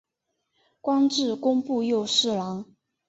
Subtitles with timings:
[0.81, 2.65] 官至工部右侍郎。